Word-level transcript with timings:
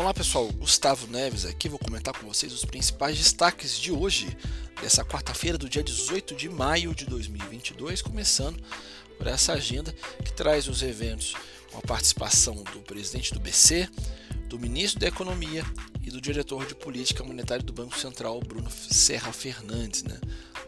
Vamos 0.00 0.08
lá, 0.08 0.14
pessoal. 0.14 0.48
Gustavo 0.52 1.06
Neves 1.08 1.44
aqui. 1.44 1.68
Vou 1.68 1.78
comentar 1.78 2.18
com 2.18 2.26
vocês 2.26 2.54
os 2.54 2.64
principais 2.64 3.18
destaques 3.18 3.78
de 3.78 3.92
hoje, 3.92 4.34
dessa 4.80 5.04
quarta-feira, 5.04 5.58
do 5.58 5.68
dia 5.68 5.82
18 5.82 6.34
de 6.34 6.48
maio 6.48 6.94
de 6.94 7.04
2022, 7.04 8.00
começando 8.00 8.58
por 9.18 9.26
essa 9.26 9.52
agenda 9.52 9.94
que 10.24 10.32
traz 10.32 10.68
os 10.68 10.82
eventos 10.82 11.34
com 11.70 11.76
a 11.76 11.82
participação 11.82 12.54
do 12.72 12.80
presidente 12.80 13.34
do 13.34 13.40
BC, 13.40 13.90
do 14.48 14.58
ministro 14.58 14.98
da 14.98 15.06
Economia 15.06 15.66
e 16.02 16.10
do 16.10 16.18
diretor 16.18 16.64
de 16.64 16.74
política 16.74 17.22
monetária 17.22 17.62
do 17.62 17.72
Banco 17.74 17.98
Central, 17.98 18.40
Bruno 18.40 18.70
Serra 18.70 19.34
Fernandes. 19.34 20.02
Né? 20.02 20.18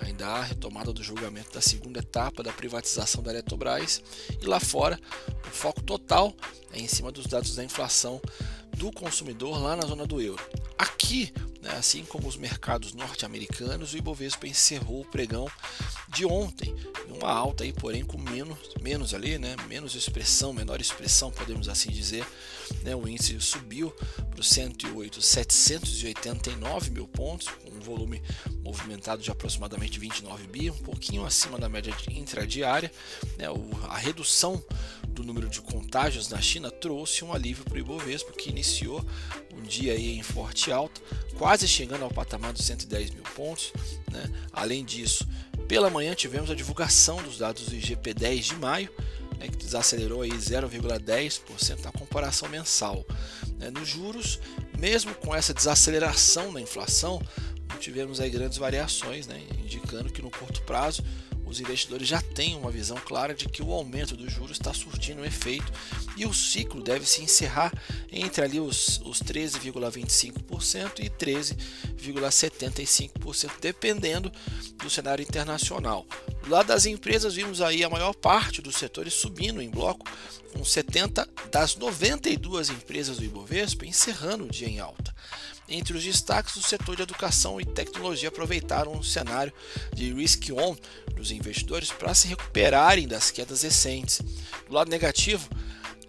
Ainda 0.00 0.26
há 0.26 0.38
a 0.38 0.44
retomada 0.44 0.92
do 0.92 1.04
julgamento 1.04 1.52
da 1.54 1.60
segunda 1.60 2.00
etapa 2.00 2.42
da 2.42 2.52
privatização 2.52 3.22
da 3.22 3.30
Eletrobras 3.30 4.02
e 4.42 4.44
lá 4.44 4.58
fora 4.58 4.98
o 5.46 5.50
foco 5.50 5.80
total 5.82 6.34
é 6.72 6.80
em 6.80 6.88
cima 6.88 7.12
dos 7.12 7.26
dados 7.26 7.54
da 7.54 7.62
inflação 7.62 8.20
do 8.76 8.92
consumidor 8.92 9.60
lá 9.60 9.76
na 9.76 9.86
zona 9.86 10.06
do 10.06 10.20
euro. 10.20 10.42
Aqui, 10.78 11.32
né, 11.60 11.72
assim 11.72 12.04
como 12.04 12.26
os 12.26 12.36
mercados 12.36 12.94
norte-americanos, 12.94 13.92
o 13.92 13.96
Ibovespa 13.96 14.46
encerrou 14.46 15.02
o 15.02 15.04
pregão 15.04 15.46
de 16.08 16.24
ontem, 16.24 16.74
uma 17.08 17.30
alta 17.30 17.64
aí, 17.64 17.72
porém 17.72 18.04
com 18.04 18.18
menos, 18.18 18.58
menos 18.80 19.14
ali, 19.14 19.38
né, 19.38 19.54
menos 19.68 19.94
expressão, 19.94 20.52
menor 20.52 20.80
expressão, 20.80 21.30
podemos 21.30 21.68
assim 21.68 21.90
dizer. 21.90 22.26
Né, 22.82 22.96
o 22.96 23.08
índice 23.08 23.40
subiu 23.40 23.90
para 24.30 24.40
os 24.40 24.48
108,789 24.48 26.90
mil 26.90 27.08
pontos, 27.08 27.48
um 27.80 27.84
volume 27.84 28.22
movimentado 28.62 29.22
de 29.22 29.30
aproximadamente 29.30 29.98
29 29.98 30.46
bi, 30.46 30.70
um 30.70 30.78
pouquinho 30.78 31.24
acima 31.24 31.58
da 31.58 31.68
média 31.68 31.94
intradiária. 32.10 32.92
Né, 33.36 33.46
a 33.88 33.96
redução 33.96 34.62
do 35.08 35.24
número 35.24 35.48
de 35.48 35.60
contágios 35.60 36.28
na 36.28 36.40
China 36.40 36.70
trouxe 36.70 37.24
um 37.24 37.32
alívio 37.32 37.64
para 37.64 37.74
o 37.74 37.78
Ibovespa, 37.78 38.32
que 38.32 38.50
iniciou 38.50 39.04
um 39.52 39.62
dia 39.62 39.92
aí 39.92 40.16
em 40.16 40.22
forte 40.22 40.70
alta, 40.70 41.00
quase 41.36 41.66
chegando 41.66 42.04
ao 42.04 42.10
patamar 42.10 42.52
dos 42.52 42.64
110 42.64 43.10
mil 43.10 43.22
pontos. 43.34 43.72
Né? 44.10 44.30
Além 44.52 44.84
disso, 44.84 45.26
pela 45.68 45.90
manhã 45.90 46.14
tivemos 46.14 46.50
a 46.50 46.54
divulgação 46.54 47.22
dos 47.22 47.38
dados 47.38 47.66
do 47.66 47.76
IGP-10 47.76 48.40
de 48.40 48.56
maio, 48.56 48.90
né, 49.38 49.48
que 49.48 49.56
desacelerou 49.56 50.22
aí 50.22 50.30
0,10% 50.30 51.84
na 51.84 51.92
comparação 51.92 52.48
mensal. 52.48 53.04
Né? 53.58 53.70
Nos 53.70 53.88
juros, 53.88 54.40
mesmo 54.78 55.14
com 55.14 55.34
essa 55.34 55.54
desaceleração 55.54 56.52
na 56.52 56.60
inflação, 56.60 57.22
tivemos 57.80 58.20
aí 58.20 58.30
grandes 58.30 58.58
variações, 58.58 59.26
né, 59.26 59.42
indicando 59.64 60.12
que 60.12 60.22
no 60.22 60.30
curto 60.30 60.62
prazo 60.62 61.02
os 61.50 61.58
investidores 61.58 62.06
já 62.06 62.22
têm 62.22 62.56
uma 62.56 62.70
visão 62.70 62.96
clara 62.96 63.34
de 63.34 63.48
que 63.48 63.60
o 63.60 63.72
aumento 63.72 64.16
dos 64.16 64.32
juros 64.32 64.52
está 64.52 64.72
surtindo 64.72 65.22
um 65.22 65.24
efeito 65.24 65.72
e 66.16 66.24
o 66.24 66.32
ciclo 66.32 66.80
deve 66.80 67.04
se 67.04 67.22
encerrar 67.22 67.72
entre 68.12 68.44
ali 68.44 68.60
os, 68.60 69.00
os 69.04 69.20
13,25% 69.20 71.00
e 71.00 71.10
13,75%, 71.10 73.50
dependendo 73.60 74.30
do 74.76 74.88
cenário 74.88 75.24
internacional. 75.24 76.06
Do 76.42 76.50
lado 76.50 76.66
das 76.66 76.86
empresas, 76.86 77.34
vimos 77.34 77.60
aí 77.60 77.84
a 77.84 77.90
maior 77.90 78.14
parte 78.14 78.62
dos 78.62 78.76
setores 78.76 79.14
subindo 79.14 79.60
em 79.60 79.70
bloco, 79.70 80.06
com 80.52 80.64
70 80.64 81.28
das 81.50 81.76
92 81.76 82.70
empresas 82.70 83.18
do 83.18 83.24
Ibovespa 83.24 83.86
encerrando 83.86 84.44
o 84.44 84.50
dia 84.50 84.68
em 84.68 84.80
alta. 84.80 85.14
Entre 85.68 85.96
os 85.96 86.02
destaques, 86.02 86.56
o 86.56 86.62
setor 86.62 86.96
de 86.96 87.02
educação 87.02 87.60
e 87.60 87.64
tecnologia 87.64 88.28
aproveitaram 88.28 88.98
o 88.98 89.04
cenário 89.04 89.52
de 89.94 90.12
risk-on 90.12 90.76
dos 91.14 91.30
investidores 91.30 91.92
para 91.92 92.12
se 92.12 92.26
recuperarem 92.26 93.06
das 93.06 93.30
quedas 93.30 93.62
recentes. 93.62 94.20
Do 94.66 94.74
lado 94.74 94.90
negativo, 94.90 95.48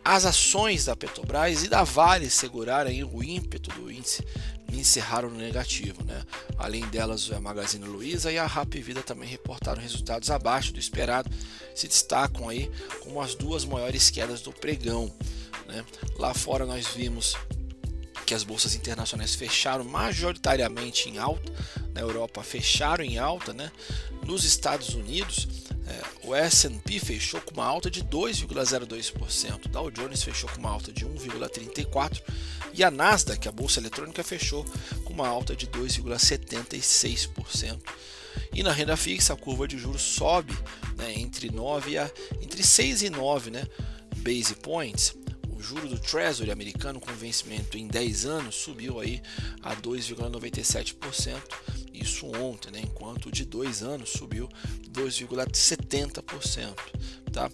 as 0.03 0.25
ações 0.25 0.85
da 0.85 0.95
Petrobras 0.95 1.63
e 1.63 1.67
da 1.67 1.83
Vale 1.83 2.29
seguraram 2.29 2.91
o 3.13 3.23
ímpeto 3.23 3.69
do 3.71 3.91
índice 3.91 4.25
e 4.71 4.79
encerraram 4.79 5.29
no 5.29 5.37
negativo. 5.37 6.03
Né? 6.03 6.21
Além 6.57 6.85
delas, 6.87 7.31
a 7.31 7.39
Magazine 7.39 7.85
Luiza 7.85 8.31
e 8.31 8.37
a 8.37 8.47
Rap 8.47 8.79
Vida 8.81 9.03
também 9.03 9.29
reportaram 9.29 9.81
resultados 9.81 10.31
abaixo 10.31 10.73
do 10.73 10.79
esperado, 10.79 11.29
se 11.75 11.87
destacam 11.87 12.49
aí 12.49 12.71
como 13.01 13.21
as 13.21 13.35
duas 13.35 13.63
maiores 13.63 14.09
quedas 14.09 14.41
do 14.41 14.51
pregão. 14.51 15.13
Né? 15.67 15.85
Lá 16.17 16.33
fora 16.33 16.65
nós 16.65 16.87
vimos 16.87 17.35
que 18.25 18.33
as 18.33 18.43
bolsas 18.43 18.75
internacionais 18.75 19.35
fecharam 19.35 19.83
majoritariamente 19.83 21.09
em 21.09 21.17
alta, 21.17 21.51
na 21.93 21.99
Europa 21.99 22.41
fecharam 22.41 23.03
em 23.03 23.17
alta, 23.17 23.51
né? 23.51 23.69
Nos 24.25 24.45
Estados 24.45 24.95
Unidos, 24.95 25.47
é, 25.87 26.27
o 26.27 26.35
S&P 26.35 26.99
fechou 26.99 27.39
com 27.41 27.53
uma 27.53 27.65
alta 27.65 27.89
de 27.89 28.03
2,02%, 28.03 29.67
Dow 29.67 29.89
Jones 29.89 30.21
fechou 30.23 30.49
com 30.49 30.59
uma 30.59 30.69
alta 30.69 30.91
de 30.91 31.05
1,34% 31.05 32.21
e 32.73 32.83
a 32.83 32.91
Nasdaq, 32.91 33.47
a 33.47 33.51
bolsa 33.51 33.79
eletrônica, 33.79 34.23
fechou 34.23 34.65
com 35.03 35.13
uma 35.13 35.27
alta 35.27 35.55
de 35.55 35.67
2,76%. 35.67 37.79
E 38.53 38.63
na 38.63 38.71
renda 38.71 38.95
fixa, 38.95 39.33
a 39.33 39.37
curva 39.37 39.67
de 39.67 39.77
juros 39.77 40.01
sobe 40.01 40.57
né, 40.95 41.13
entre 41.17 41.51
9 41.51 41.97
a 41.97 42.09
entre 42.41 42.63
6 42.63 43.01
e 43.03 43.09
9, 43.09 43.51
né, 43.51 43.67
base 44.17 44.55
points 44.55 45.13
o 45.61 45.63
juro 45.63 45.87
do 45.87 45.99
Treasury 45.99 46.49
americano 46.49 46.99
com 46.99 47.13
vencimento 47.13 47.77
em 47.77 47.85
10 47.85 48.25
anos 48.25 48.55
subiu 48.55 48.99
aí 48.99 49.21
a 49.61 49.75
2,97%, 49.75 51.39
isso 51.93 52.25
ontem, 52.35 52.71
né? 52.71 52.81
enquanto 52.83 53.27
o 53.27 53.31
de 53.31 53.45
2 53.45 53.83
anos 53.83 54.09
subiu 54.09 54.49
2,70%. 54.89 56.75
Tá? 57.31 57.49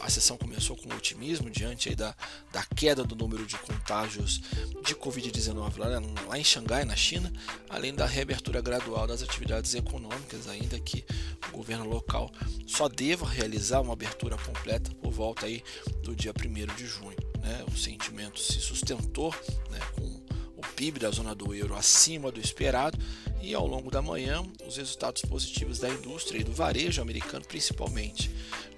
A 0.00 0.10
sessão 0.10 0.36
começou 0.36 0.76
com 0.76 0.92
otimismo 0.94 1.48
diante 1.50 1.94
da, 1.94 2.14
da 2.52 2.64
queda 2.64 3.04
do 3.04 3.14
número 3.14 3.46
de 3.46 3.56
contágios 3.58 4.40
de 4.84 4.94
Covid-19 4.94 5.78
lá, 5.78 5.88
lá 6.26 6.38
em 6.38 6.44
Xangai, 6.44 6.84
na 6.84 6.96
China, 6.96 7.32
além 7.68 7.94
da 7.94 8.06
reabertura 8.06 8.60
gradual 8.60 9.06
das 9.06 9.22
atividades 9.22 9.74
econômicas, 9.74 10.48
ainda 10.48 10.78
que 10.80 11.04
o 11.48 11.56
governo 11.56 11.88
local 11.88 12.30
só 12.66 12.88
deva 12.88 13.28
realizar 13.28 13.80
uma 13.80 13.92
abertura 13.92 14.36
completa 14.38 14.90
por 15.00 15.12
volta 15.12 15.46
aí 15.46 15.62
do 16.02 16.14
dia 16.14 16.32
1 16.32 16.74
de 16.74 16.86
junho 16.86 17.30
né, 17.40 17.64
o 17.66 17.76
sentimento 17.76 18.38
se 18.38 18.60
sustentou 18.60 19.34
né, 19.70 19.78
com 19.96 20.20
o 20.60 20.74
PIB 20.74 20.98
da 21.00 21.10
zona 21.10 21.34
do 21.34 21.54
euro 21.54 21.74
acima 21.74 22.30
do 22.30 22.38
esperado 22.38 22.98
e 23.40 23.54
ao 23.54 23.66
longo 23.66 23.90
da 23.90 24.02
manhã 24.02 24.42
os 24.66 24.76
resultados 24.76 25.22
positivos 25.22 25.78
da 25.78 25.88
indústria 25.88 26.40
e 26.40 26.44
do 26.44 26.52
varejo 26.52 27.00
americano 27.00 27.44
principalmente. 27.44 28.30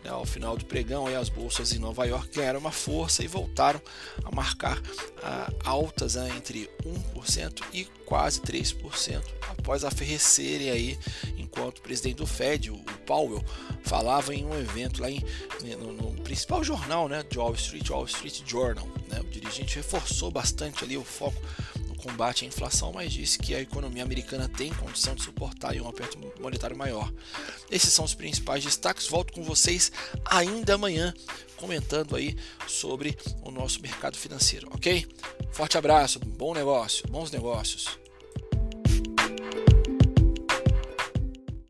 Né, 0.04 0.10
ao 0.10 0.24
final 0.24 0.56
do 0.56 0.64
pregão, 0.64 1.06
as 1.06 1.28
bolsas 1.28 1.72
em 1.72 1.78
Nova 1.78 2.04
York 2.04 2.34
ganharam 2.34 2.58
uma 2.58 2.72
força 2.72 3.22
e 3.22 3.28
voltaram 3.28 3.80
a 4.24 4.34
marcar 4.34 4.80
ah, 5.22 5.52
altas 5.64 6.16
né, 6.16 6.32
entre 6.36 6.68
1% 7.14 7.62
e 7.72 7.84
quase 8.04 8.40
3% 8.40 9.22
após 9.48 9.84
aferrecerem 9.84 10.70
aí 10.70 10.98
enquanto 11.38 11.78
o 11.78 11.82
presidente 11.82 12.16
do 12.16 12.26
Fed, 12.26 12.70
o 12.70 12.78
Powell, 13.06 13.44
falava 13.82 14.34
em 14.34 14.44
um 14.44 14.58
evento 14.58 15.00
lá 15.00 15.10
em, 15.10 15.22
no, 15.78 15.92
no 15.92 16.22
principal 16.22 16.64
jornal 16.64 17.08
né, 17.08 17.22
de 17.28 17.38
Wall 17.38 17.54
Street, 17.54 17.88
Wall 17.90 18.06
Street 18.06 18.42
Journal. 18.44 18.86
Né, 19.08 19.20
o 19.20 19.24
dirigente 19.24 19.76
reforçou 19.76 20.30
bastante 20.30 20.82
ali 20.82 20.96
o 20.96 21.04
foco 21.04 21.40
combate 22.02 22.44
à 22.44 22.48
inflação, 22.48 22.92
mas 22.92 23.12
disse 23.12 23.38
que 23.38 23.54
a 23.54 23.60
economia 23.60 24.02
americana 24.02 24.48
tem 24.48 24.72
condição 24.74 25.14
de 25.14 25.22
suportar 25.22 25.74
um 25.76 25.88
aperto 25.88 26.18
monetário 26.40 26.76
maior. 26.76 27.12
Esses 27.70 27.92
são 27.92 28.04
os 28.04 28.14
principais 28.14 28.64
destaques. 28.64 29.06
Volto 29.06 29.32
com 29.32 29.42
vocês 29.42 29.92
ainda 30.24 30.74
amanhã 30.74 31.14
comentando 31.56 32.16
aí 32.16 32.36
sobre 32.66 33.16
o 33.42 33.50
nosso 33.50 33.80
mercado 33.80 34.18
financeiro, 34.18 34.68
ok? 34.72 35.06
Forte 35.52 35.78
abraço, 35.78 36.18
bom 36.18 36.52
negócio, 36.52 37.06
bons 37.08 37.30
negócios. 37.30 38.01